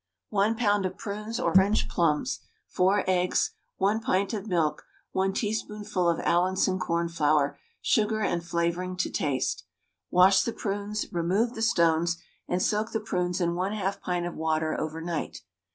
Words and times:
1 0.29 0.57
lb. 0.57 0.83
of 0.87 0.97
prunes 0.97 1.39
or 1.39 1.53
French 1.53 1.87
plums, 1.87 2.39
4 2.69 3.03
eggs, 3.07 3.51
1 3.77 3.99
pint 3.99 4.33
of 4.33 4.47
milk, 4.47 4.83
1 5.11 5.31
teaspoonful 5.31 6.09
of 6.09 6.19
Allinson 6.21 6.79
cornflour, 6.79 7.59
sugar 7.83 8.19
and 8.21 8.43
flavouring 8.43 8.95
to 8.97 9.11
taste. 9.11 9.63
Wash 10.09 10.41
the 10.41 10.53
prunes, 10.53 11.05
remove 11.13 11.53
the 11.53 11.61
stones, 11.61 12.17
and 12.47 12.63
soak 12.63 12.93
the 12.93 12.99
prunes 12.99 13.39
in 13.39 13.51
1/2 13.51 14.01
pint 14.01 14.25
of 14.25 14.33
water 14.33 14.73
over 14.73 15.01
night. 15.01 15.41